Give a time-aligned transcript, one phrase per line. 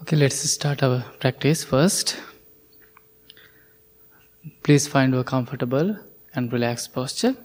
[0.00, 2.16] Okay, let's start our practice first.
[4.62, 5.98] Please find a comfortable
[6.34, 7.36] and relaxed posture.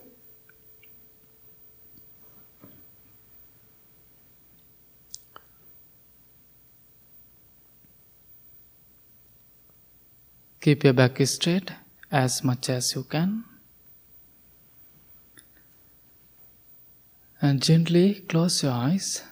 [10.61, 11.71] Keep your back straight
[12.11, 13.45] as much as you can.
[17.41, 19.23] And gently close your eyes.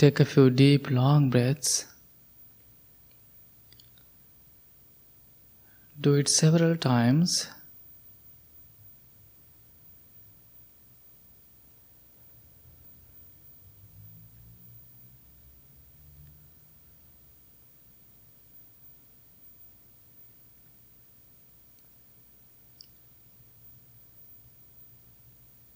[0.00, 1.84] Take a few deep, long breaths.
[6.00, 7.48] Do it several times.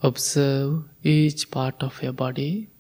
[0.01, 2.71] Observe each part of your body.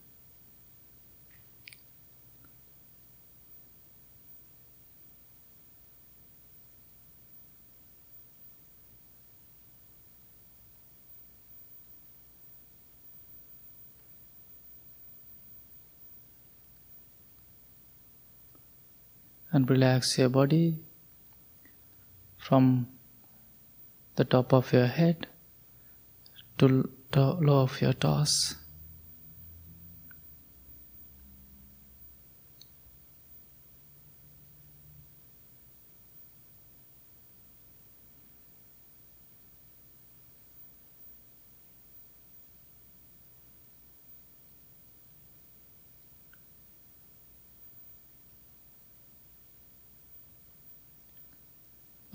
[19.54, 20.80] And relax your body
[22.36, 22.88] from
[24.16, 25.28] the top of your head
[26.58, 28.56] to the low of your toes.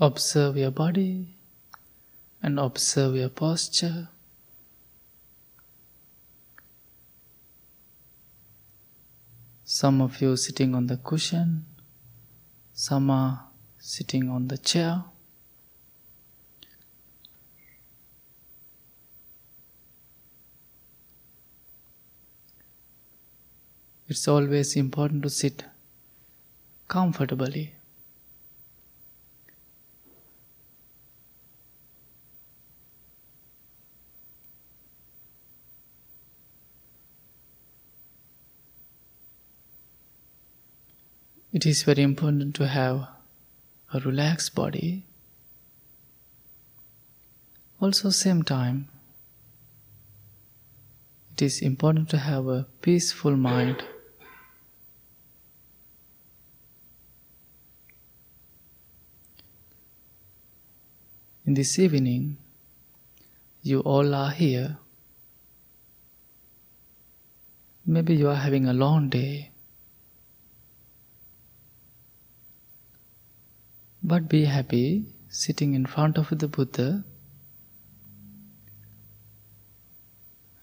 [0.02, 1.36] Observe your body
[2.42, 4.08] and observe your posture.
[9.62, 11.66] Some of you sitting on the cushion,
[12.72, 15.04] some are sitting on the chair.
[24.08, 25.62] It's always important to sit
[26.88, 27.74] comfortably.
[41.52, 43.08] It is very important to have
[43.92, 45.04] a relaxed body.
[47.80, 48.88] Also, same time,
[51.32, 53.82] it is important to have a peaceful mind.
[61.44, 62.36] In this evening,
[63.62, 64.78] you all are here.
[67.84, 69.49] Maybe you are having a long day.
[74.10, 77.04] But be happy sitting in front of the Buddha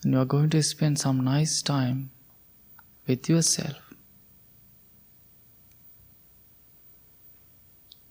[0.03, 2.12] and you are going to spend some nice time
[3.08, 3.94] with yourself.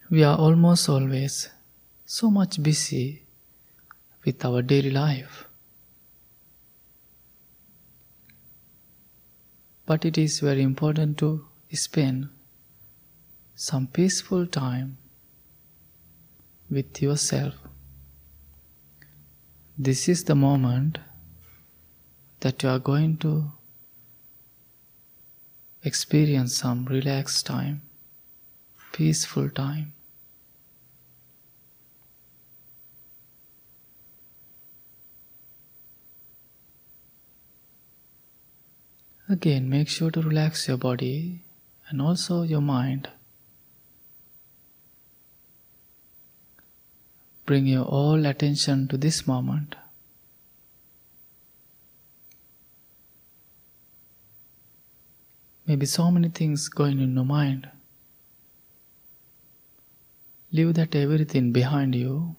[0.09, 1.51] We are almost always
[2.07, 3.27] so much busy
[4.25, 5.45] with our daily life.
[9.85, 12.31] But it is very important to spend
[13.55, 14.97] some peaceful time
[16.71, 17.55] with yourself.
[19.79, 20.99] This is the moment
[22.41, 23.53] that you are going to
[25.83, 27.83] experience some relaxed time,
[28.93, 29.93] peaceful time.
[39.29, 41.43] Again, make sure to relax your body
[41.89, 43.09] and also your mind.
[47.47, 49.77] Bring your all attention to this moment.
[55.65, 57.69] Maybe so many things going in your mind.
[60.51, 62.35] Leave that everything behind you.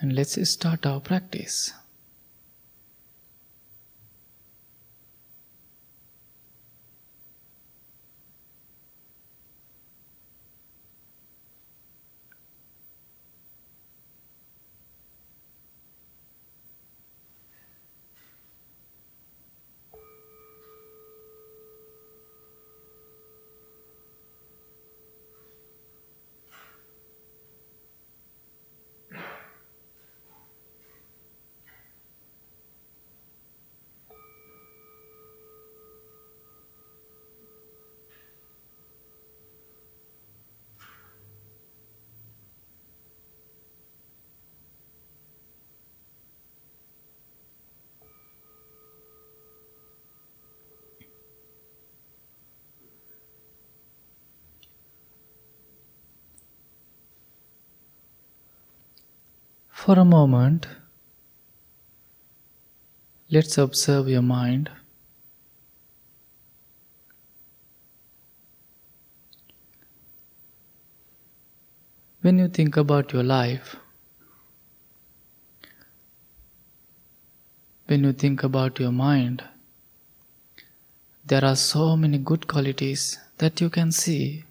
[0.00, 1.72] And let's start our practice.
[59.84, 60.66] For a moment,
[63.30, 64.70] let's observe your mind.
[72.22, 73.76] When you think about your life,
[77.84, 79.44] when you think about your mind,
[81.26, 84.44] there are so many good qualities that you can see.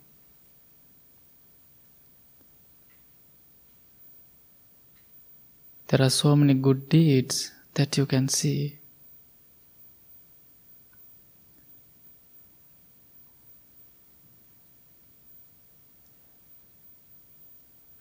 [5.88, 8.80] There are so many good deeds that you can see.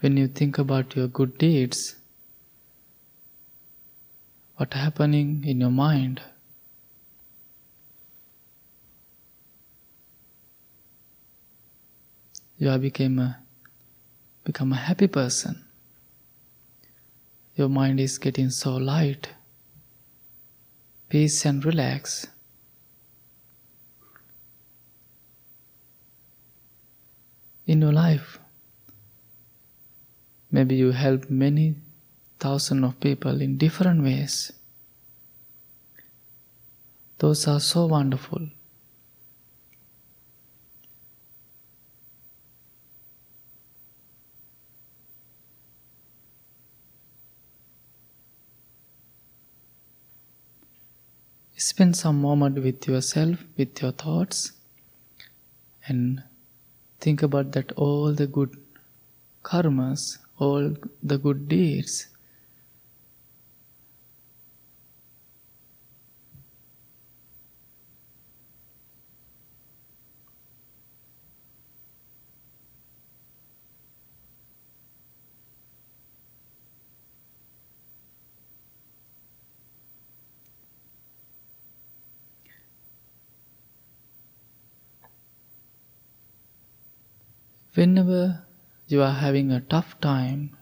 [0.00, 1.96] When you think about your good deeds,
[4.56, 6.20] what happening in your mind?
[12.58, 13.38] You have become a
[14.44, 15.61] become a happy person.
[17.54, 19.28] Your mind is getting so light,
[21.10, 22.26] peace and relax.
[27.66, 28.38] In your life,
[30.50, 31.74] maybe you help many
[32.40, 34.52] thousands of people in different ways.
[37.18, 38.48] Those are so wonderful.
[51.64, 54.50] Spend some moment with yourself, with your thoughts,
[55.86, 56.24] and
[56.98, 58.56] think about that all the good
[59.44, 60.74] karmas, all
[61.04, 62.08] the good deeds.
[87.74, 88.44] Whenever
[88.86, 90.56] you are having a tough time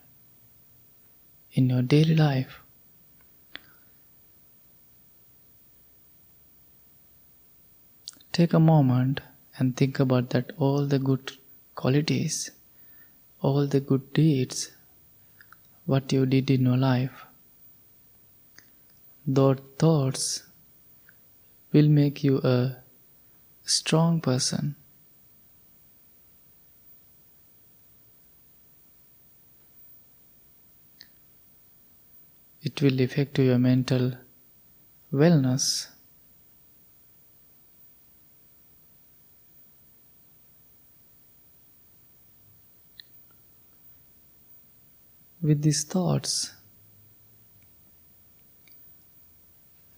[1.52, 2.60] in your daily life,
[8.32, 9.20] take a moment
[9.58, 11.32] and think about that all the good
[11.74, 12.52] qualities,
[13.40, 14.70] all the good deeds,
[15.86, 17.24] what you did in your life.
[19.26, 20.44] Those thoughts
[21.72, 22.76] will make you a
[23.64, 24.76] strong person.
[32.62, 34.12] It will affect your mental
[35.12, 35.86] wellness.
[45.42, 46.52] With these thoughts,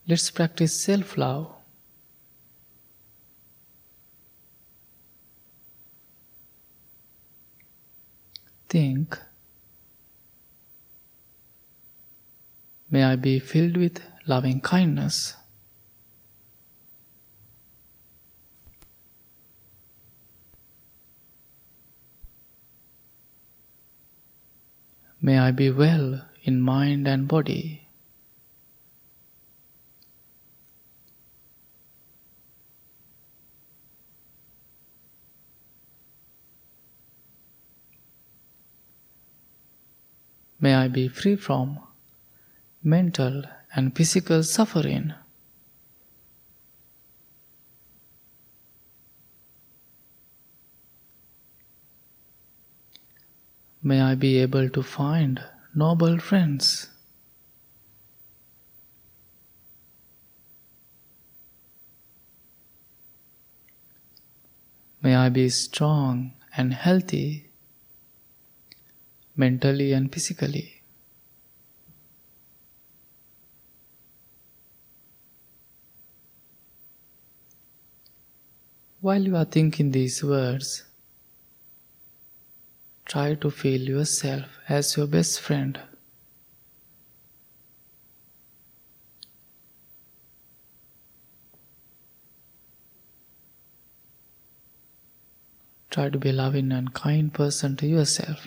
[0.07, 1.53] let's practice self love.
[8.69, 9.19] Think
[12.93, 15.35] May I be filled with loving kindness.
[25.23, 27.89] May I be well in mind and body.
[40.61, 41.79] May I be free from
[42.83, 45.15] mental and physical suffering.
[53.83, 55.43] May I be able to find
[55.75, 56.89] noble friends.
[65.01, 67.51] May I be strong and healthy
[69.37, 70.82] mentally and physically.
[79.03, 80.85] While you are thinking these words,
[83.05, 85.81] try to feel yourself as your best friend.
[95.91, 98.47] Try to be a loving and kind person to yourself.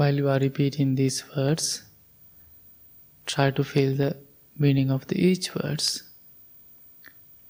[0.00, 1.82] While you are repeating these words,
[3.26, 4.16] try to feel the
[4.56, 6.04] meaning of the each words.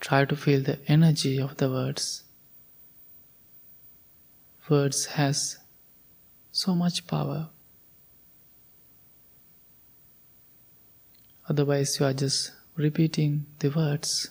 [0.00, 2.24] Try to feel the energy of the words.
[4.68, 5.58] Words has
[6.50, 7.50] so much power.
[11.48, 14.30] Otherwise, you are just repeating the words.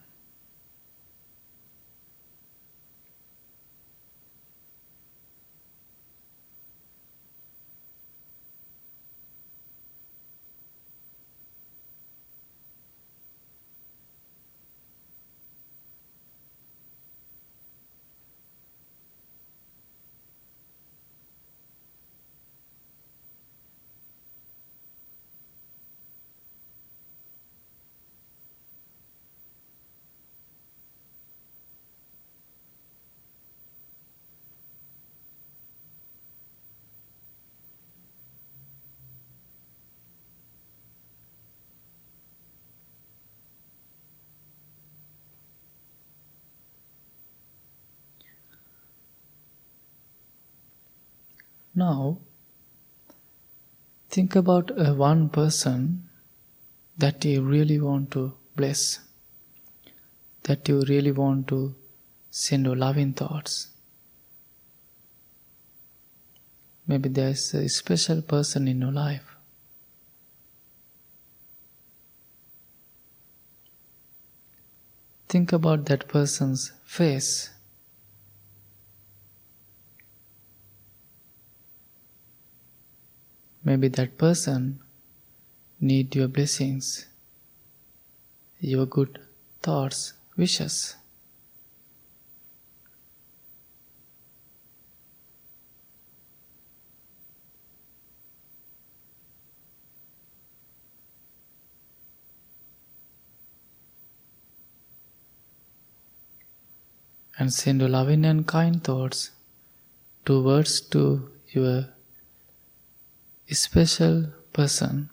[51.81, 52.19] Now,
[54.07, 56.09] think about a one person
[56.95, 58.99] that you really want to bless,
[60.43, 61.73] that you really want to
[62.29, 63.69] send your loving thoughts.
[66.85, 69.35] Maybe there's a special person in your life.
[75.29, 77.49] Think about that person's face.
[83.63, 84.79] Maybe that person
[85.79, 87.07] need your blessings,
[88.59, 89.19] your good
[89.61, 90.95] thoughts, wishes.
[107.37, 109.31] And send loving and kind thoughts
[110.25, 111.87] towards to your
[113.51, 115.09] special person.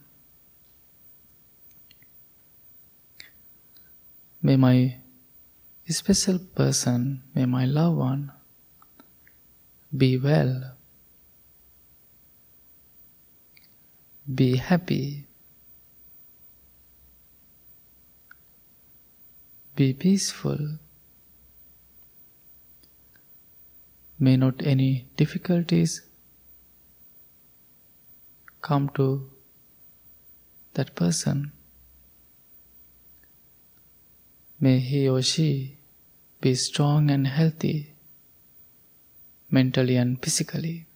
[4.41, 4.97] May my
[5.89, 8.33] special person, may my loved one
[9.97, 10.77] be well,
[14.33, 15.27] be happy,
[19.75, 20.79] be peaceful.
[24.21, 26.03] May not any difficulties
[28.69, 29.31] come to
[30.75, 31.53] that person.
[34.61, 35.79] May he or she
[36.43, 37.95] be strong and healthy,
[39.51, 40.88] mentally and physically.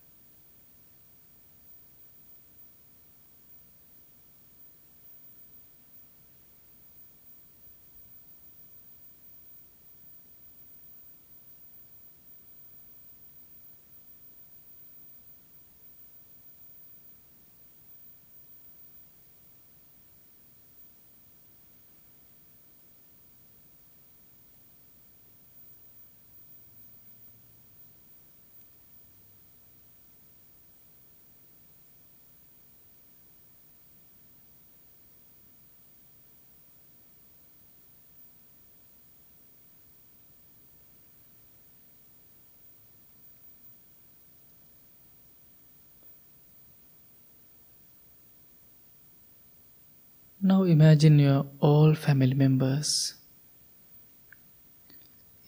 [50.45, 53.15] Now imagine your all family members.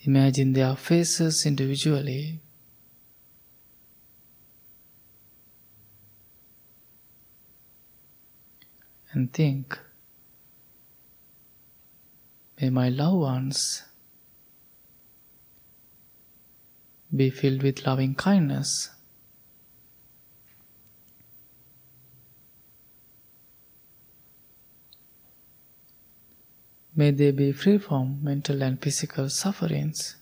[0.02, 2.38] Imagine their faces individually.
[9.10, 9.76] And think,
[12.60, 13.82] may my loved ones
[17.14, 18.90] be filled with loving kindness.
[26.96, 30.14] May they be free from mental and physical sufferings.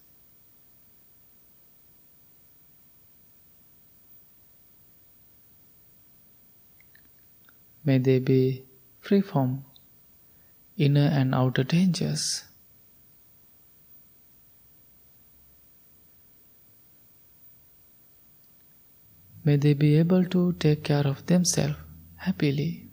[7.84, 8.64] May they be
[9.00, 9.64] free from
[10.78, 12.44] inner and outer dangers.
[19.44, 21.76] May they be able to take care of themselves
[22.16, 22.88] happily.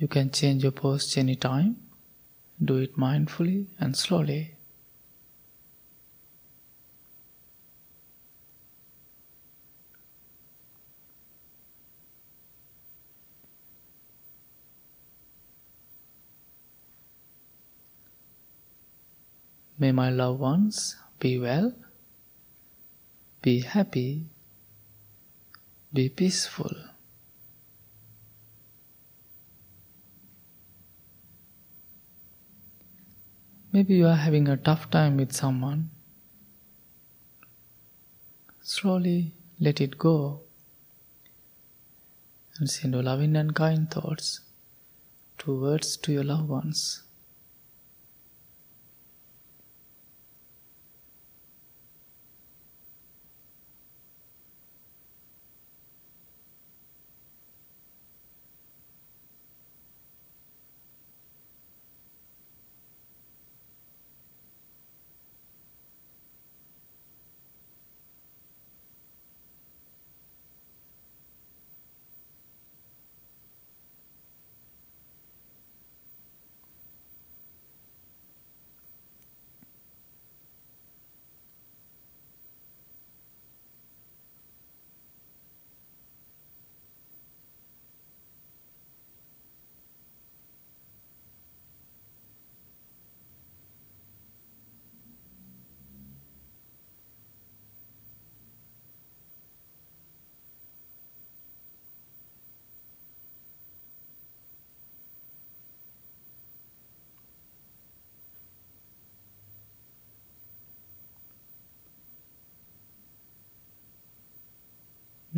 [0.11, 1.77] can change your posture anytime.
[2.63, 4.55] Do it mindfully and slowly.
[19.79, 21.73] May my loved ones be well,
[23.41, 24.27] be happy,
[25.91, 26.90] be peaceful.
[33.73, 35.91] Maybe you are having a tough time with someone.
[38.61, 40.41] Slowly let it go
[42.57, 44.41] and send your loving and kind thoughts
[45.37, 47.03] towards to your loved ones.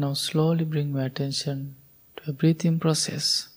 [0.03, 1.75] Now slowly bring my attention
[2.17, 3.47] to a breathing process.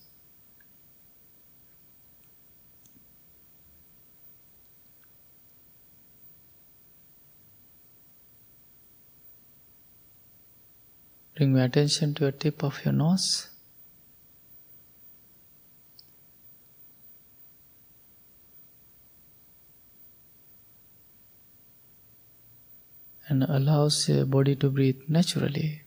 [11.35, 13.49] Bring my attention to the tip of your nose.
[23.27, 25.81] And allows your body to breathe naturally.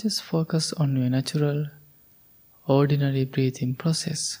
[0.00, 1.66] Just focus on your natural,
[2.66, 4.38] ordinary breathing process.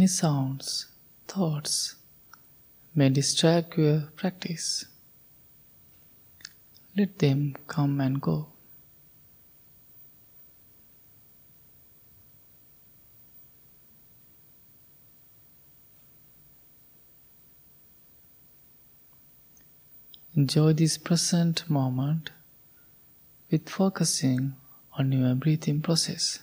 [0.00, 0.86] Many sounds,
[1.28, 1.96] thoughts
[2.94, 4.86] may distract your practice.
[6.96, 8.46] Let them come and go.
[20.34, 22.30] Enjoy this present moment
[23.50, 24.54] with focusing
[24.94, 26.38] on your breathing process.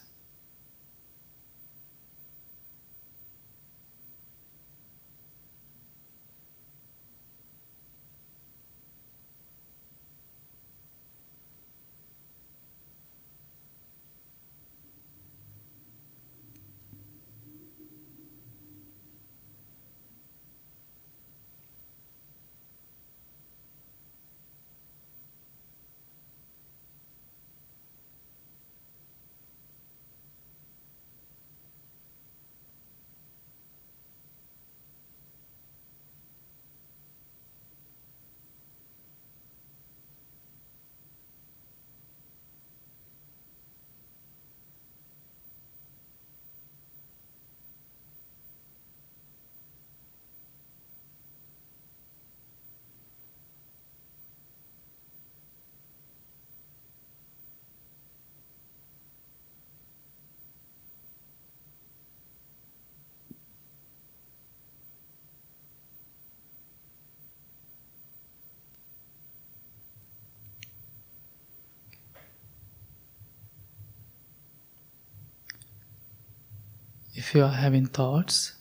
[77.27, 78.53] If you are having thoughts,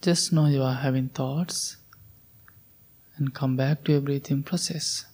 [0.00, 1.76] just know you are having thoughts
[3.18, 5.04] and come back to your breathing process.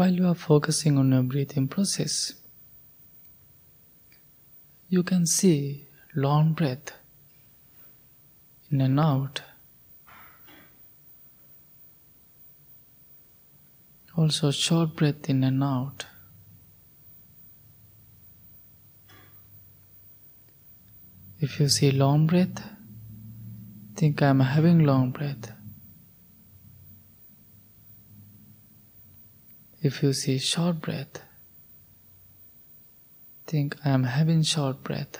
[0.00, 2.32] While you are focusing on your breathing process,
[4.88, 6.92] you can see long breath
[8.70, 9.42] in and out.
[14.16, 16.06] Also, short breath in and out.
[21.40, 22.62] If you see long breath,
[23.96, 25.49] think I am having long breath.
[29.82, 31.22] If you see short breath,
[33.46, 35.18] think I am having short breath.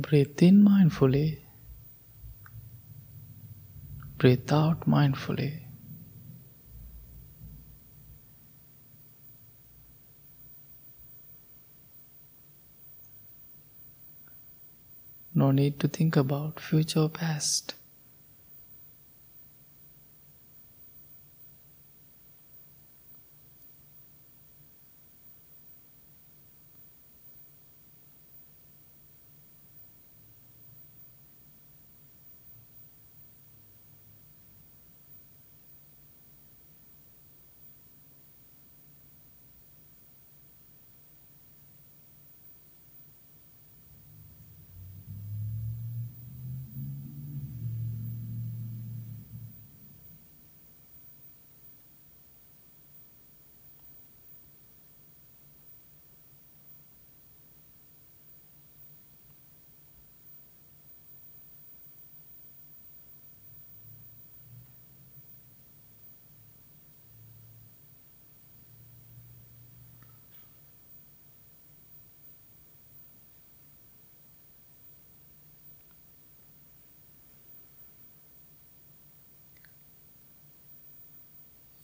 [0.00, 1.40] Breathe in mindfully.
[4.16, 5.62] Breathe out mindfully.
[15.34, 17.74] No need to think about future past.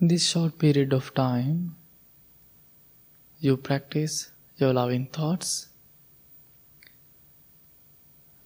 [0.08, 1.76] This short period of time,
[3.40, 5.68] you practice your loving thoughts.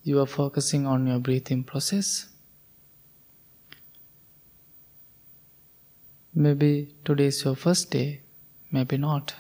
[0.03, 2.29] You are focusing on your breathing process.
[6.35, 8.23] Maybe today is your first day,
[8.71, 9.35] maybe not.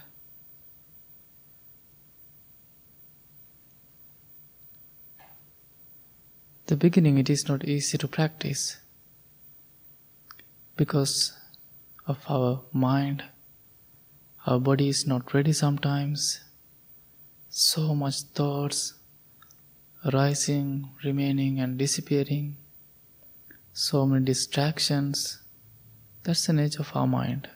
[6.66, 8.78] The beginning, it is not easy to practice
[10.76, 11.37] because
[12.08, 13.22] of our mind.
[14.46, 16.40] Our body is not ready sometimes.
[17.50, 18.94] So much thoughts
[20.04, 22.56] arising, remaining, and disappearing.
[23.72, 25.42] So many distractions.
[26.22, 27.48] That's the nature of our mind.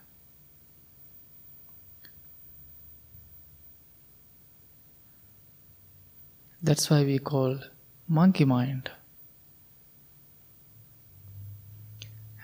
[6.63, 7.59] That's why we call
[8.07, 8.91] monkey mind.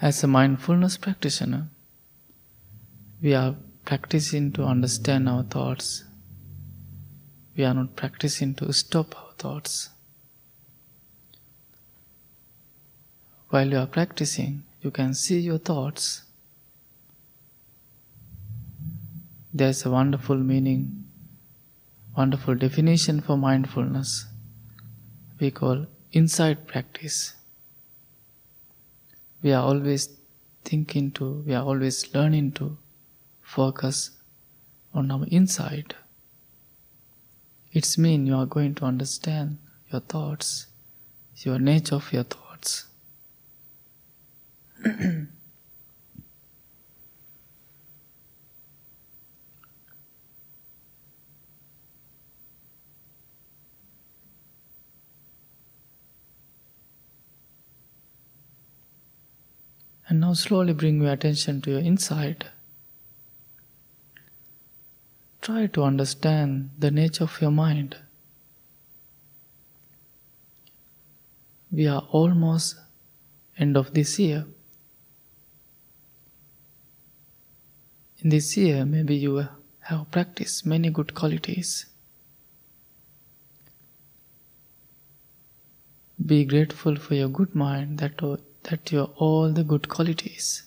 [0.01, 1.69] As a mindfulness practitioner,
[3.21, 6.05] we are practicing to understand our thoughts.
[7.57, 9.91] We are not practicing to stop our thoughts.
[13.49, 16.23] While you are practicing, you can see your thoughts.
[19.53, 21.05] There's a wonderful meaning,
[22.17, 24.27] wonderful definition for mindfulness.
[25.41, 27.35] We call inside practice.
[29.43, 30.09] We are always
[30.65, 32.77] thinking to, we are always learning to
[33.49, 34.11] focus
[34.93, 35.95] on our inside.
[37.73, 39.57] It's mean you are going to understand
[39.91, 40.67] your thoughts,
[41.37, 42.85] your nature of your thoughts.
[44.85, 45.31] and
[60.21, 62.51] now slowly bring your attention to your inside.
[65.49, 67.97] Try to understand the nature of your mind.
[71.73, 72.77] We are almost
[73.57, 74.45] end of this year.
[78.19, 81.87] In this year, maybe you have practiced many good qualities.
[86.27, 88.21] Be grateful for your good mind that,
[88.65, 90.65] that you are all the good qualities.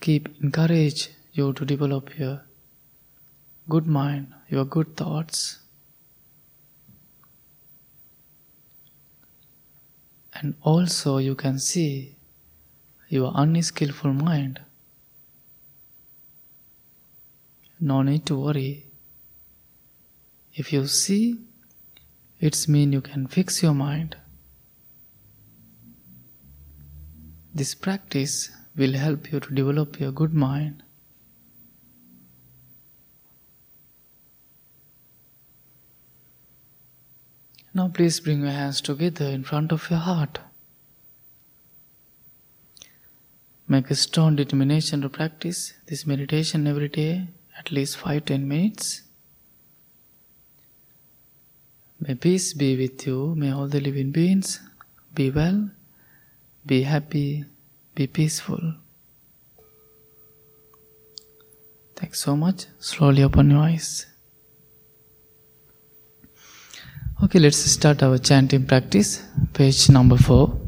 [0.00, 2.42] Keep encourage you to develop your
[3.68, 5.58] good mind, your good thoughts.
[10.34, 12.16] And also, you can see
[13.08, 14.60] your unskillful mind.
[17.80, 18.86] No need to worry.
[20.54, 21.40] If you see,
[22.40, 24.16] it's mean you can fix your mind.
[27.54, 30.82] This practice will help you to develop your good mind.
[37.74, 40.40] Now, please bring your hands together in front of your heart.
[43.66, 49.02] Make a strong determination to practice this meditation every day, at least 5 10 minutes.
[51.98, 53.34] May peace be with you.
[53.34, 54.60] May all the living beings
[55.14, 55.70] be well,
[56.66, 57.46] be happy,
[57.94, 58.74] be peaceful.
[61.96, 62.66] Thanks so much.
[62.80, 64.11] Slowly open your eyes.
[67.22, 69.22] Okay, let's start our chanting practice.
[69.52, 70.58] Page number 4.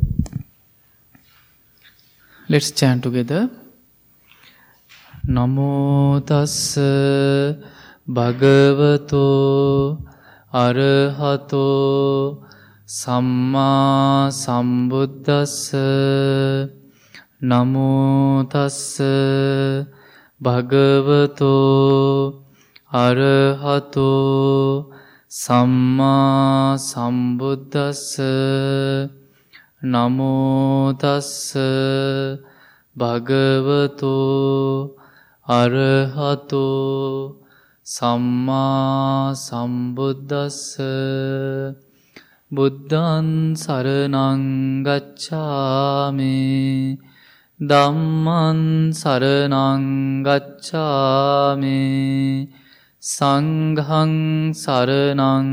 [2.48, 3.50] Let's chant together.
[5.26, 7.58] Namo tassa
[8.06, 9.24] bhagavato
[10.52, 11.64] arahato
[12.86, 15.54] සම්මා සම්බුද්දස්ස
[17.42, 19.00] නමෝ තස්ස
[20.44, 21.54] භගවතෝ
[23.04, 24.10] අරහතෝ
[25.34, 28.02] සම්මා සම්බුද්දස්ස
[29.84, 31.30] නමෝතස්ස
[32.96, 34.94] භගවතෝ
[35.46, 37.34] අරහතෝ
[37.86, 40.60] සම්මා සම්බුද්දස්ස
[42.50, 44.38] බුද්ධන් සරනංගච්ඡාමි
[47.60, 48.60] දම්මන්
[48.94, 50.14] සරනංගච්ඡාමි
[53.04, 55.48] සංඝං සරණං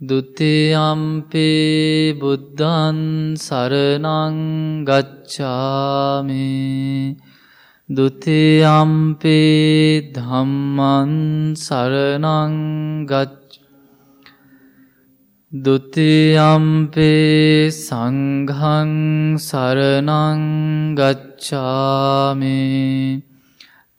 [0.00, 6.34] දුතියම්පේ බුද්ධන් සරණං ගච්ඡාමි
[7.88, 9.30] දුතියම්පේ
[10.16, 13.62] ධම්මන් සරණං ගච්ඡ
[15.52, 20.42] දුතියම්පේ සංඝං සරණං
[20.98, 22.58] ගච්ඡාමේ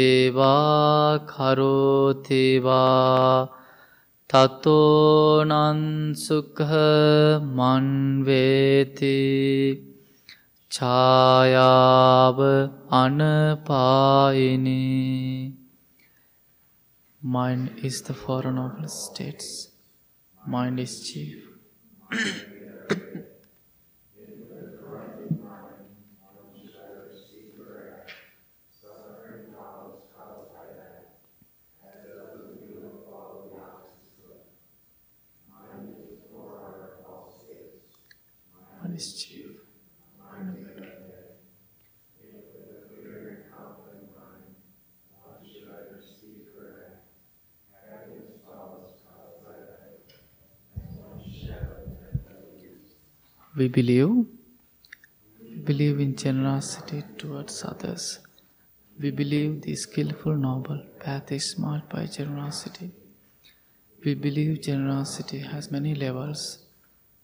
[1.19, 3.49] කරෝතිවා
[4.29, 6.63] තතෝනන්සුකහ
[7.57, 9.15] මන්වේති
[10.78, 12.40] ඡායාව
[13.02, 14.80] අනපායිනී
[17.22, 19.48] Mind is the four noble states.
[20.48, 21.50] Mind is chief.
[39.00, 39.33] mischief.
[53.57, 54.27] We believe,
[55.63, 58.19] believe in generosity towards others.
[59.01, 62.91] We believe the skillful noble path is marked by generosity.
[64.05, 66.59] We believe generosity has many levels.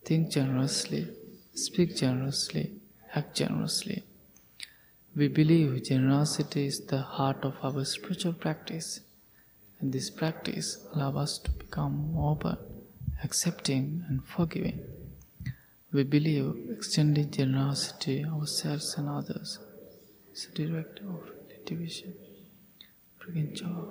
[0.05, 1.09] Think generously,
[1.55, 2.74] speak generously,
[3.12, 4.05] act generously.
[5.16, 9.01] We believe generosity is the heart of our spiritual practice,
[9.81, 12.57] and this practice allows us to become open,
[13.24, 14.78] accepting, and forgiving.
[15.93, 19.59] We believe extending generosity ourselves and others
[20.32, 22.14] is a direct of the division,
[23.18, 23.86] bringing joy.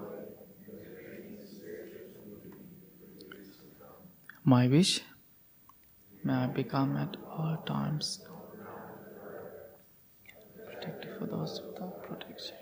[4.46, 5.02] My wish
[6.24, 8.22] may I become at all times
[10.66, 12.56] protected for those without protection.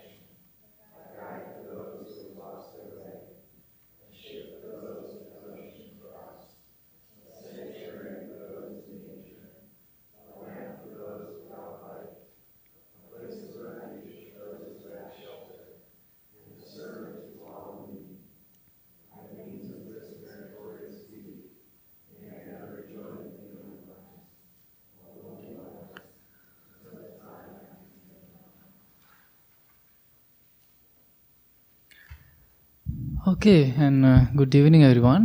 [33.38, 35.24] Okay, and uh, good evening, everyone.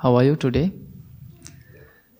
[0.00, 0.72] How are you today?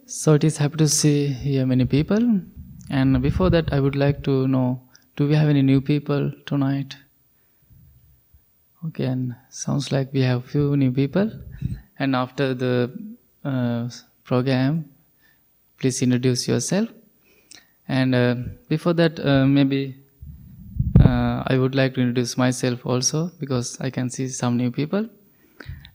[0.05, 2.43] So it is happy to see here many people.
[2.91, 4.83] And before that, I would like to know:
[5.17, 6.95] Do we have any new people tonight?
[8.89, 11.33] Okay, and sounds like we have few new people.
[11.99, 12.93] And after the
[13.47, 13.89] uh,
[14.25, 14.91] program,
[15.79, 16.91] please introduce yourself.
[17.89, 18.35] And uh,
[18.69, 20.02] before that, uh, maybe
[21.53, 25.07] I would like to introduce myself also because I can see some new people.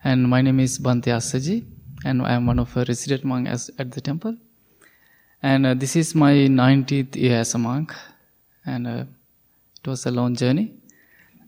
[0.03, 1.65] And my name is Bhante Assaji,
[2.05, 4.37] and I am one of the resident monks at the temple.
[5.41, 7.91] And uh, this is my 90th year as a monk,
[8.67, 9.05] and uh,
[9.79, 10.73] it was a long journey.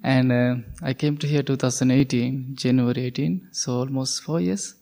[0.01, 4.73] And uh, I came to here 2018, January 18, so almost four years.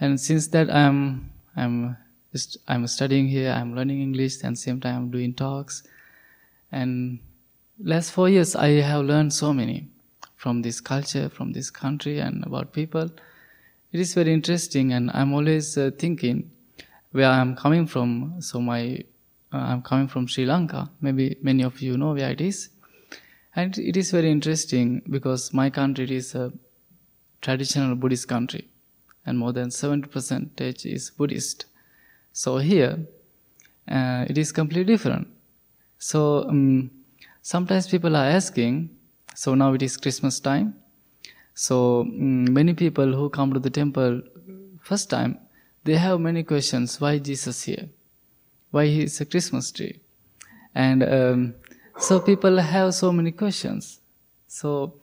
[0.00, 1.98] And since that, I'm I'm
[2.66, 3.52] I'm studying here.
[3.52, 5.82] I'm learning English, and same time I'm doing talks.
[6.72, 7.18] And
[7.82, 9.88] last four years, I have learned so many
[10.36, 13.10] from this culture, from this country, and about people.
[13.92, 16.50] It is very interesting, and I'm always uh, thinking
[17.12, 18.40] where I'm coming from.
[18.40, 19.04] So my
[19.52, 20.90] uh, I'm coming from Sri Lanka.
[21.00, 22.68] Maybe many of you know where it is,
[23.56, 26.52] and it is very interesting because my country is a
[27.40, 28.68] traditional Buddhist country,
[29.24, 31.64] and more than seventy percentage is Buddhist.
[32.32, 32.98] So here,
[33.90, 35.28] uh, it is completely different.
[35.98, 36.90] So um,
[37.48, 38.90] sometimes people are asking.
[39.34, 40.74] So now it is Christmas time.
[41.54, 44.20] So um, many people who come to the temple
[44.82, 45.38] first time
[45.84, 47.88] they have many questions why jesus here?
[48.70, 50.00] Why he is a christmas tree?
[50.74, 51.54] And um,
[51.98, 54.00] so people have so many questions.
[54.46, 54.94] So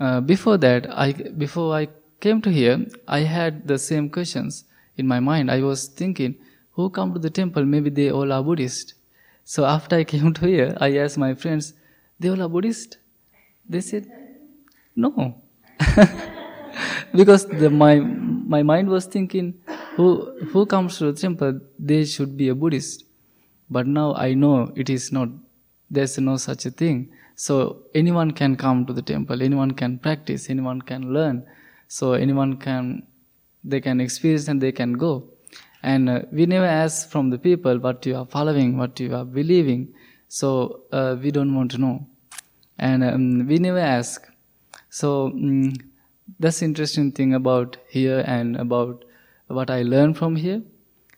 [0.00, 1.12] uh, before that i
[1.44, 1.88] before i
[2.20, 4.64] came to here i had the same questions
[4.96, 5.50] in my mind.
[5.50, 6.36] I was thinking
[6.72, 7.64] who come to the temple?
[7.66, 8.94] Maybe they all are buddhist.
[9.44, 11.74] So after i came to here i asked my friends
[12.22, 12.98] they all are buddhist
[13.68, 14.06] they said
[14.94, 15.40] no.
[17.14, 19.54] Because the, my my mind was thinking
[19.96, 20.08] who
[20.52, 23.04] who comes to the temple they should be a buddhist.
[23.70, 25.28] But now i know it is not
[25.90, 27.10] there's no such a thing.
[27.34, 31.44] So anyone can come to the temple anyone can practice anyone can learn.
[31.88, 33.02] So anyone can
[33.64, 35.24] they can experience and they can go.
[35.82, 39.24] And uh, we never ask from the people what you are following what you are
[39.24, 39.94] believing.
[40.28, 42.06] So uh, we don't want to know
[42.88, 44.32] and um, we never ask
[44.90, 45.72] so um,
[46.38, 49.04] that's interesting thing about here and about
[49.46, 50.62] what I learned from here.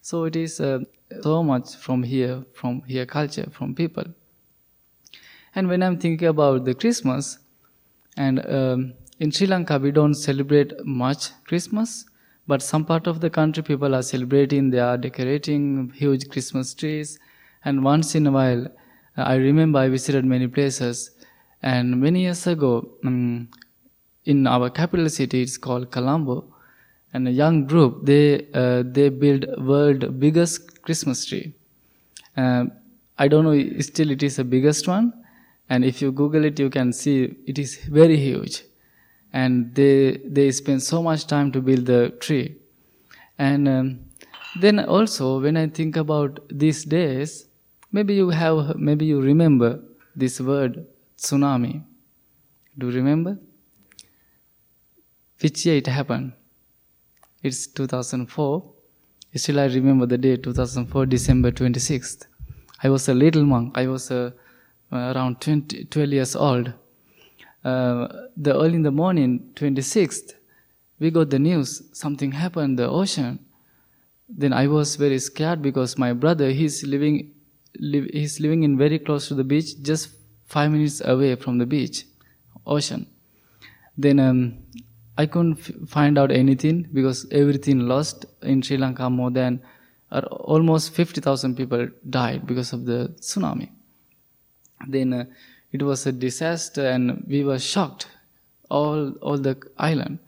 [0.00, 0.80] So it is uh,
[1.22, 4.04] so much from here, from here culture, from people.
[5.54, 7.38] And when I'm thinking about the Christmas,
[8.16, 12.04] and um, in Sri Lanka we don't celebrate much Christmas,
[12.46, 14.70] but some part of the country people are celebrating.
[14.70, 17.18] They are decorating huge Christmas trees,
[17.64, 18.66] and once in a while,
[19.16, 21.10] I remember I visited many places.
[21.64, 23.48] And many years ago, um,
[24.26, 26.44] in our capital city, it's called Colombo,
[27.14, 31.54] and a young group they uh, they build world biggest Christmas tree.
[32.36, 32.66] Uh,
[33.16, 35.14] I don't know, still it is the biggest one,
[35.70, 38.62] and if you Google it, you can see it is very huge,
[39.32, 42.56] and they they spend so much time to build the tree,
[43.38, 44.00] and um,
[44.60, 47.46] then also when I think about these days,
[47.90, 49.80] maybe you have maybe you remember
[50.14, 50.84] this word
[51.24, 51.82] tsunami.
[52.78, 53.38] Do you remember?
[55.44, 56.32] which year it happened.
[57.42, 58.62] It's 2004.
[59.34, 62.26] Still, I remember the day 2004, December 26th.
[62.82, 63.76] I was a little monk.
[63.76, 64.30] I was uh,
[64.90, 66.72] around 20, 12 years old.
[67.64, 70.34] Uh, the early in the morning, 26th,
[70.98, 73.38] we got the news something happened the ocean.
[74.28, 77.34] Then I was very scared because my brother he's living
[77.78, 80.08] li- he's living in very close to the beach, just
[80.46, 82.04] five minutes away from the beach,
[82.66, 83.06] ocean.
[83.96, 84.58] Then um,
[85.16, 85.56] I couldn't
[85.88, 89.08] find out anything because everything lost in Sri Lanka.
[89.08, 89.62] More than
[90.10, 93.70] uh, almost 50,000 people died because of the tsunami.
[94.88, 95.24] Then uh,
[95.72, 98.08] it was a disaster and we were shocked,
[98.70, 100.18] all, all the island.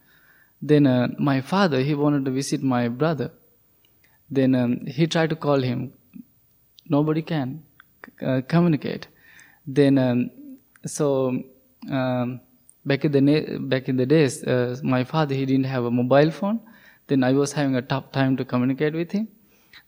[0.62, 3.31] Then uh, my father, he wanted to visit my brother.
[4.31, 5.93] Then um, he tried to call him.
[6.89, 7.62] Nobody can
[8.25, 9.09] uh, communicate.
[9.67, 10.31] Then, um,
[10.85, 11.43] so
[11.91, 12.41] um,
[12.85, 16.31] back in the back in the days, uh, my father he didn't have a mobile
[16.31, 16.61] phone.
[17.09, 19.29] Then I was having a tough time to communicate with him.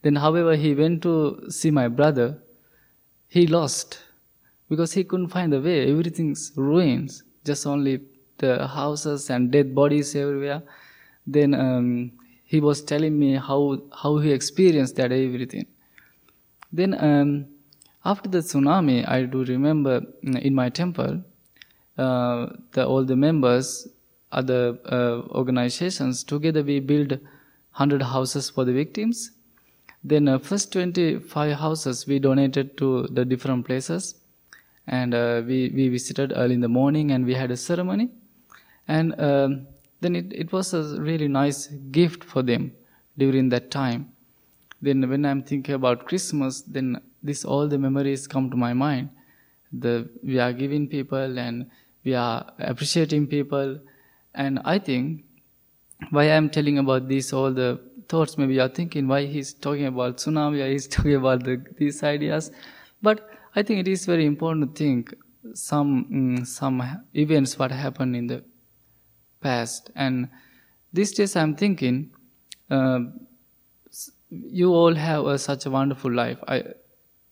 [0.03, 2.39] Then, however, he went to see my brother.
[3.27, 3.99] He lost
[4.69, 5.91] because he couldn't find the way.
[5.91, 7.23] Everything's ruins.
[7.45, 8.01] Just only
[8.39, 10.63] the houses and dead bodies everywhere.
[11.27, 12.13] Then um,
[12.45, 15.67] he was telling me how how he experienced that everything.
[16.73, 17.47] Then um,
[18.05, 21.23] after the tsunami, I do remember in my temple
[21.99, 23.89] uh, the, all the members,
[24.31, 29.33] other uh, organizations, together we build 100 houses for the victims.
[30.05, 34.15] Then uh, first 25 houses we donated to the different places.
[34.87, 38.11] And uh, we, we visited early in the morning and we had a ceremony.
[38.87, 39.67] And um,
[40.01, 42.73] then it, it was a really nice gift for them
[43.19, 44.13] during that time.
[44.81, 49.11] then when I'm thinking about Christmas, then this all the memories come to my mind.
[49.73, 51.71] The we are giving people and
[52.05, 53.79] we are appreciating people,
[54.35, 55.25] and I think
[56.11, 58.39] why I'm telling about this all the thoughts.
[58.39, 62.03] Maybe you are thinking why he's talking about tsunami, or he's talking about the, these
[62.03, 62.51] ideas,
[63.03, 65.15] but I think it is very important to think
[65.55, 66.83] some mm, some
[67.15, 68.45] events what happened in the
[69.41, 70.29] past, and
[70.93, 72.11] these days I'm thinking.
[72.71, 73.01] Uh,
[74.31, 76.39] you all have such a wonderful life.
[76.47, 76.65] I,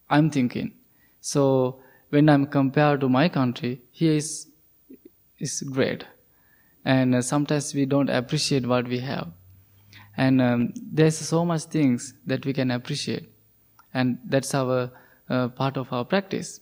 [0.08, 0.72] I'm thinking.
[1.20, 1.80] So
[2.10, 4.48] when I'm compared to my country, here is
[5.38, 6.04] is great,
[6.84, 9.28] and uh, sometimes we don't appreciate what we have,
[10.16, 13.28] and um, there's so much things that we can appreciate,
[13.92, 14.90] and that's our
[15.28, 16.60] uh, part of our practice.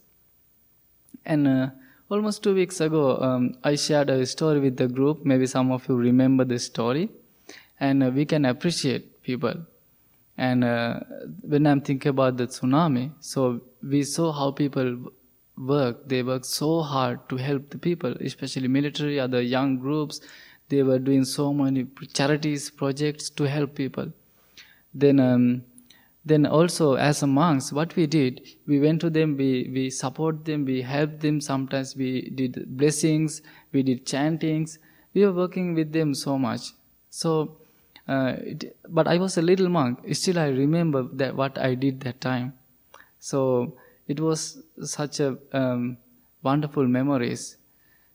[1.24, 1.68] And uh,
[2.10, 5.24] almost two weeks ago, um, I shared a story with the group.
[5.24, 7.10] Maybe some of you remember the story,
[7.78, 9.54] and uh, we can appreciate people
[10.36, 11.00] and uh,
[11.42, 14.96] when I'm thinking about the tsunami, so we saw how people
[15.56, 16.08] work.
[16.08, 20.20] They work so hard to help the people, especially military, other young groups.
[20.68, 24.12] They were doing so many charities, projects to help people.
[24.92, 25.62] Then, um,
[26.24, 30.44] then also as a monks, what we did, we went to them, we, we support
[30.44, 31.40] them, we helped them.
[31.40, 34.78] Sometimes we did blessings, we did chantings.
[35.12, 36.72] We were working with them so much.
[37.10, 37.58] So
[38.06, 40.00] uh, it, but I was a little monk.
[40.14, 42.52] Still, I remember that what I did that time.
[43.18, 43.76] So
[44.06, 45.96] it was such a um,
[46.42, 47.56] wonderful memories.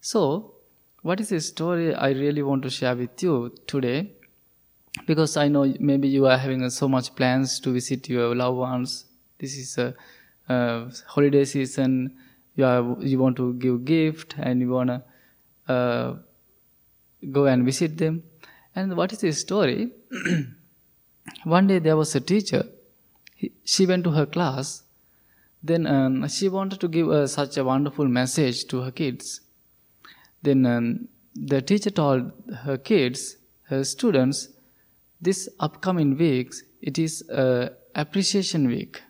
[0.02, 0.54] So,
[1.02, 4.12] what is the story I really want to share with you today?
[5.06, 8.58] Because I know maybe you are having uh, so much plans to visit your loved
[8.58, 9.06] ones.
[9.40, 9.96] This is a,
[10.48, 12.16] a holiday season.
[12.56, 15.04] You are, you want to give gift and you wanna
[15.68, 16.16] uh,
[17.32, 18.24] go and visit them.
[18.80, 19.92] And what is the story?
[21.44, 22.64] One day there was a teacher.
[23.36, 24.84] He, she went to her class.
[25.62, 29.42] Then um, she wanted to give uh, such a wonderful message to her kids.
[30.42, 32.32] Then um, the teacher told
[32.64, 34.48] her kids, her students,
[35.20, 39.02] this upcoming weeks it is uh, appreciation week.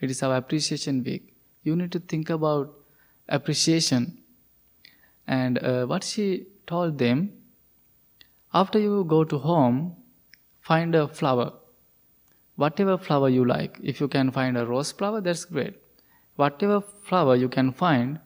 [0.00, 1.34] It is our appreciation week.
[1.64, 2.72] You need to think about
[3.28, 4.18] appreciation.
[5.26, 7.32] And uh, what she told them,
[8.54, 9.96] after you go to home,
[10.60, 11.52] find a flower.
[12.54, 13.80] Whatever flower you like.
[13.82, 15.74] If you can find a rose flower, that's great.
[16.36, 18.20] Whatever flower you can find,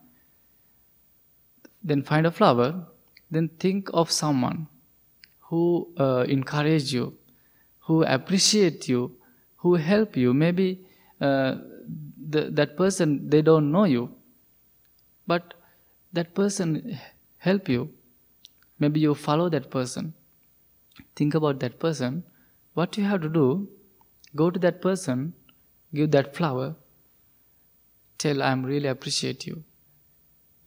[1.82, 2.86] then find a flower.
[3.30, 4.68] Then think of someone
[5.48, 7.14] who uh, encourage you,
[7.80, 9.16] who appreciate you,
[9.56, 10.34] who help you.
[10.34, 10.84] Maybe
[11.22, 11.56] uh,
[12.28, 14.14] the, that person they don't know you,
[15.26, 15.54] but
[16.12, 16.98] that person
[17.38, 17.90] help you.
[18.78, 20.14] Maybe you follow that person
[21.18, 22.22] think about that person,
[22.74, 23.68] what you have to do,
[24.36, 25.32] go to that person,
[25.94, 26.76] give that flower,
[28.18, 29.64] tell I'm really appreciate you.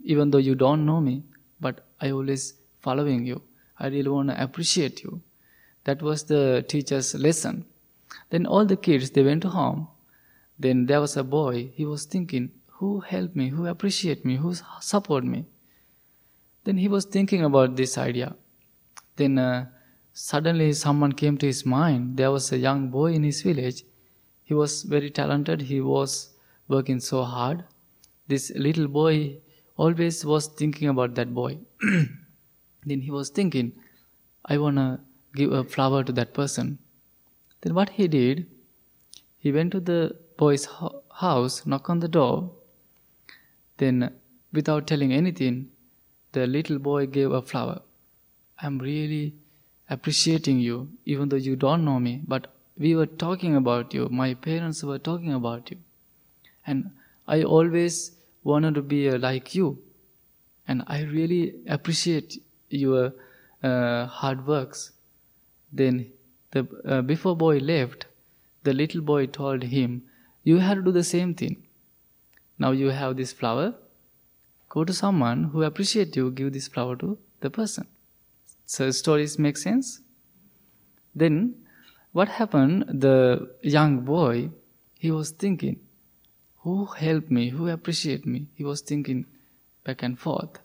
[0.04, 1.24] Even though you don't know me,
[1.60, 3.41] but I always following you.
[3.80, 5.22] I really want to appreciate you.
[5.86, 7.66] That was the teacher's lesson.
[8.30, 9.88] Then all the kids they went home.
[10.60, 11.72] Then there was a boy.
[11.76, 15.45] He was thinking, who helped me, who appreciate me, who support me.
[16.64, 18.36] Then he was thinking about this idea.
[19.16, 19.66] Then uh,
[20.14, 22.18] Suddenly, someone came to his mind.
[22.18, 23.84] There was a young boy in his village.
[24.43, 25.62] He was very talented.
[25.62, 26.34] He was
[26.68, 27.64] working so hard.
[28.28, 29.38] This little boy
[29.78, 31.59] always was thinking about that boy.
[32.86, 33.74] then he was thinking,
[34.45, 34.99] I want to
[35.36, 36.80] give a flower to that person.
[37.62, 38.47] Then what he did,
[39.38, 40.68] he went to the boy's
[41.14, 42.51] house, knocked on the door.
[43.78, 44.14] Then,
[44.51, 45.70] without telling anything,
[46.34, 47.82] the little boy gave a flower.
[48.59, 49.36] I'm really
[49.92, 54.08] appreciating you, even though you don't know me, but we were talking about you.
[54.10, 55.78] My parents were talking about you.
[56.66, 56.92] And
[57.28, 58.12] I always
[58.44, 59.78] wanted to be uh, like you.
[60.68, 63.14] And I really appreciate your
[63.62, 64.92] uh, hard works.
[65.74, 66.08] Then,
[66.52, 68.06] the uh, before boy left,
[68.64, 70.04] the little boy told him,
[70.44, 71.64] You have to do the same thing.
[72.58, 73.74] Now you have this flower.
[74.70, 77.88] Go to someone who appreciate you, give this flower to the person.
[78.72, 80.00] So stories make sense?
[81.14, 81.56] Then
[82.14, 83.02] what happened?
[83.02, 84.52] The young boy,
[84.98, 85.82] he was thinking,
[86.60, 87.50] who helped me?
[87.50, 88.48] Who appreciate me?
[88.56, 89.26] He was thinking
[89.84, 90.60] back and forth.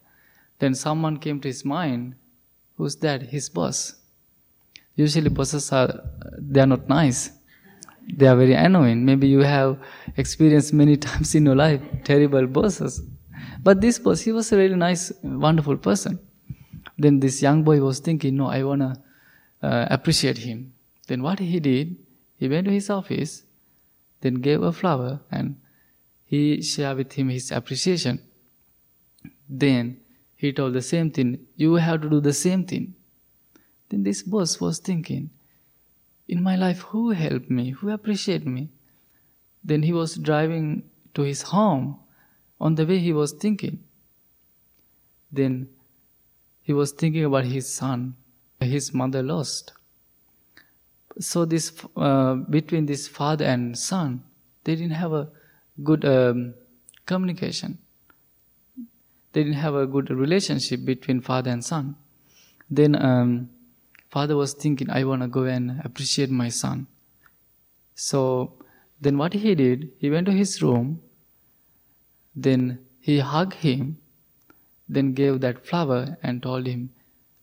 [0.61, 2.15] Then someone came to his mind.
[2.77, 3.23] Who's that?
[3.23, 3.97] His boss.
[4.95, 6.01] Usually bosses are,
[6.39, 7.33] they are not nice.
[8.09, 9.05] They are very annoying.
[9.05, 9.81] Maybe you have
[10.17, 13.03] experienced many times in your life terrible bosses.
[13.65, 16.21] But this boss, he was a really nice, wonderful person.
[16.99, 18.97] Then this young boy was thinking, no, I want to
[19.63, 20.73] uh, appreciate him.
[21.07, 21.97] Then what he did,
[22.39, 23.45] He went to his office,
[24.21, 25.57] then gave a flower, and
[26.25, 28.21] he shared with him his appreciation.
[29.49, 29.99] Then
[30.35, 32.95] he told the same thing, you have to do the same thing.
[33.89, 35.31] Then this boss was thinking,
[36.29, 37.71] in my life, who helped me?
[37.71, 38.69] Who appreciated me?
[39.63, 42.01] Then he was driving to his home.
[42.61, 43.85] On the way, he was thinking.
[45.31, 45.69] Then
[46.67, 48.17] he was thinking about his son,
[48.59, 49.73] his mother lost.
[51.21, 54.25] So this uh, between this father and son,
[54.65, 55.29] they didn't have a
[55.85, 56.55] good um,
[57.07, 57.79] communication.
[59.33, 61.95] They didn't have a good relationship between father and son.
[62.69, 63.51] Then um,
[64.11, 66.89] father was thinking, I want to go and appreciate my son.
[67.95, 68.55] So
[69.01, 71.01] then what he did, he went to his room,
[72.35, 73.99] then he hugged him,
[74.89, 76.91] then gave that flower and told him,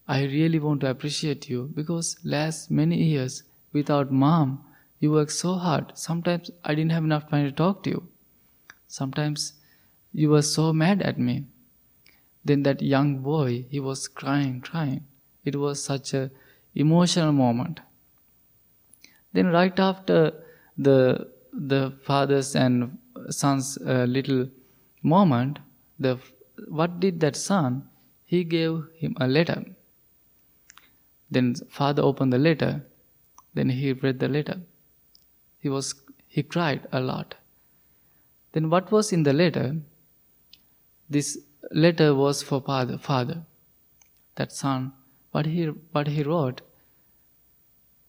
[0.08, 4.64] I really want to appreciate you because last many years without mom,
[5.00, 5.92] you worked so hard.
[5.96, 8.08] Sometimes I didn't have enough time to talk to you.
[8.88, 9.54] Sometimes
[10.14, 11.46] you were so mad at me.
[12.46, 15.06] Then that young boy, he was crying, crying.
[15.46, 16.30] It was such a
[16.76, 17.80] emotional moment.
[19.34, 20.34] Then right after
[20.78, 22.98] the the father's and
[23.30, 24.50] son's uh, little
[25.02, 25.60] moment,
[26.00, 26.18] the
[26.68, 27.90] what did that son?
[28.26, 29.64] He gave him a letter.
[31.30, 32.86] Then father opened the letter.
[33.54, 34.62] Then he read the letter.
[35.60, 35.94] He was
[36.28, 37.36] he cried a lot.
[38.54, 39.78] Then what was in the letter?
[41.10, 41.38] This
[41.72, 42.98] letter was for father.
[42.98, 43.44] Father,
[44.36, 44.94] that son
[45.34, 46.62] what he, what he wrote,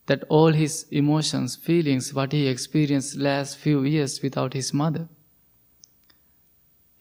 [0.07, 5.09] that all his emotions, feelings, what he experienced last few years without his mother,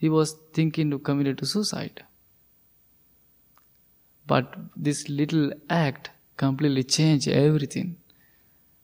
[0.03, 2.03] he was thinking to commit to suicide.
[4.27, 7.95] But this little act completely changed everything.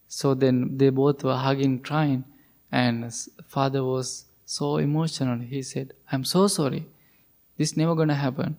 [0.07, 2.23] So then they both were hugging, crying,
[2.71, 3.13] and
[3.47, 4.13] father was
[4.45, 5.43] so emotional.
[5.55, 6.83] He said, "I'm so sorry.
[7.57, 8.57] This never gonna happen."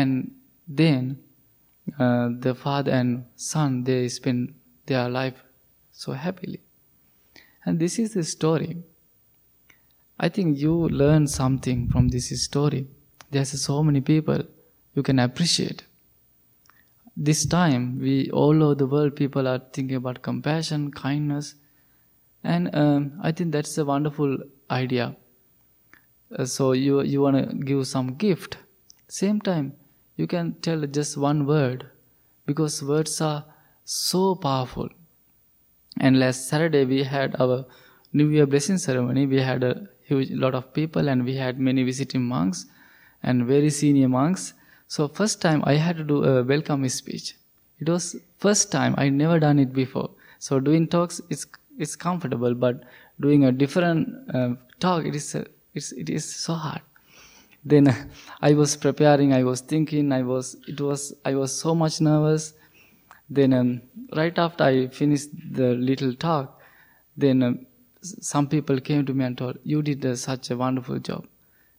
[0.00, 0.34] And
[0.82, 1.18] then
[1.98, 4.54] uh, the father and son they spend
[4.86, 5.44] their life
[5.92, 6.60] so happily
[7.64, 8.76] and this is the story
[10.18, 12.86] i think you learn something from this story
[13.30, 14.42] there's so many people
[14.94, 15.84] you can appreciate
[17.16, 21.54] this time we all over the world people are thinking about compassion kindness
[22.42, 24.36] and um, i think that's a wonderful
[24.70, 25.14] idea
[26.38, 28.58] uh, so you you want to give some gift
[29.08, 29.72] same time
[30.16, 31.86] you can tell just one word
[32.46, 33.44] because words are
[33.84, 34.88] so powerful.
[36.00, 37.66] And last Saturday we had our
[38.12, 39.26] New Year blessing ceremony.
[39.26, 42.66] We had a huge lot of people and we had many visiting monks
[43.22, 44.54] and very senior monks.
[44.86, 47.36] So first time I had to do a welcome speech.
[47.80, 50.10] It was first time I never done it before.
[50.38, 51.46] So doing talks is
[51.78, 52.84] it's comfortable, but
[53.20, 55.44] doing a different uh, talk it is uh,
[55.74, 56.82] it's, it is so hard
[57.64, 57.86] then
[58.48, 62.54] i was preparing i was thinking i was it was i was so much nervous
[63.30, 63.80] then um,
[64.16, 65.30] right after i finished
[65.60, 66.60] the little talk
[67.16, 67.66] then um,
[68.04, 71.26] some people came to me and told you did uh, such a wonderful job.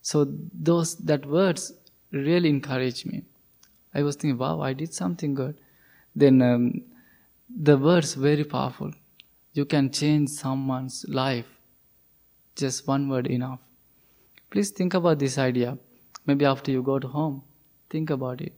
[0.01, 1.73] So those that words
[2.11, 3.23] really encouraged me.
[3.93, 5.55] I was thinking wow i did something good.
[6.15, 6.81] Then um,
[7.49, 8.91] the words very powerful.
[9.53, 11.47] You can change someone's life.
[12.55, 13.59] Just one word enough.
[14.49, 15.77] Please think about this idea.
[16.25, 17.43] Maybe after you go to home,
[17.89, 18.53] think about it.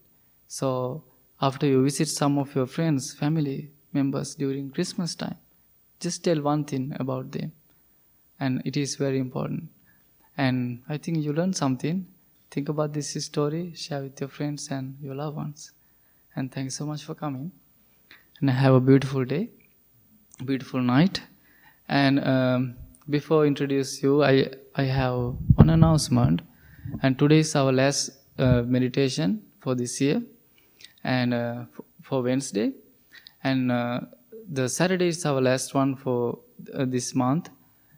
[0.48, 1.04] So,
[1.42, 5.38] after you visit some of your friends, family members during Christmas time,
[6.00, 7.52] just tell one thing about them.
[8.40, 9.70] And it is very important.
[10.38, 12.06] And I think you learn something.
[12.52, 15.72] Think about this story, share with your friends and your loved ones.
[16.36, 17.52] And thanks so much for coming.
[18.40, 19.50] And have a beautiful day,
[20.46, 21.22] beautiful night.
[21.90, 22.76] And um,
[23.10, 25.16] before I introduce you, I, I have
[25.56, 26.42] one announcement.
[27.02, 30.22] And today is our last uh, meditation for this year
[31.04, 31.66] and uh,
[32.04, 32.74] for Wednesday.
[33.44, 34.02] And uh,
[34.50, 36.40] the Saturday is our last one for
[36.74, 37.50] uh, this month.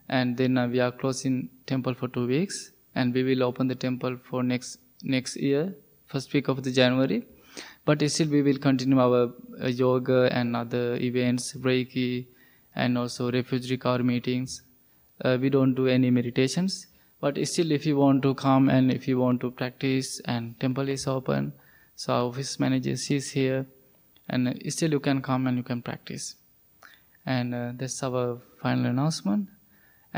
[0.08, 2.72] And then uh, we are closing temple for two weeks.
[2.94, 5.74] And we will open the temple for next next year,
[6.06, 7.24] first week of the January.
[7.84, 9.32] But still we will continue our
[9.62, 12.26] uh, yoga and other events, Reiki,
[12.74, 14.62] and also refugee recovery meetings
[15.24, 16.86] uh, we don't do any meditations
[17.20, 20.88] but still if you want to come and if you want to practice and temple
[20.88, 21.52] is open
[21.94, 23.66] so our office manager is here
[24.28, 26.36] and still you can come and you can practice
[27.34, 28.24] and uh, that's our
[28.62, 29.48] final announcement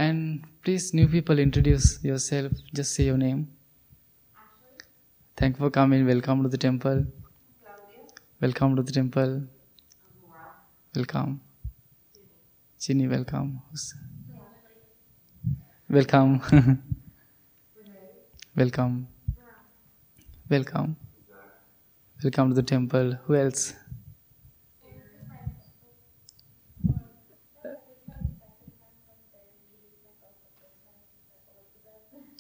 [0.05, 3.41] and please new people introduce yourself just say your name
[5.37, 7.01] thank you for coming welcome to the temple
[8.41, 9.33] welcome to the temple
[10.97, 11.41] welcome
[12.85, 13.63] Ginny, welcome.
[15.89, 16.41] Welcome.
[18.57, 19.07] welcome.
[20.51, 20.97] Welcome.
[22.25, 23.13] Welcome to the temple.
[23.27, 23.75] Who else?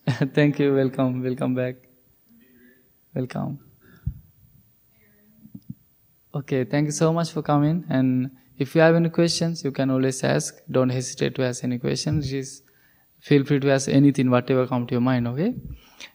[0.34, 0.74] Thank you.
[0.74, 1.22] Welcome.
[1.22, 1.76] Welcome back.
[3.14, 3.61] Welcome.
[6.34, 6.64] Okay.
[6.64, 7.84] Thank you so much for coming.
[7.88, 10.57] And if you have any questions, you can always ask.
[10.70, 12.30] Don't hesitate to ask any questions.
[12.30, 12.64] Just
[13.20, 15.28] feel free to ask anything, whatever come to your mind.
[15.28, 15.55] Okay.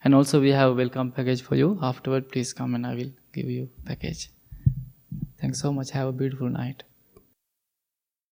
[0.03, 1.79] And also we have a welcome package for you.
[1.81, 4.29] Afterward, please come and I will give you package.
[5.39, 5.91] Thanks so much.
[5.91, 6.83] Have a beautiful night.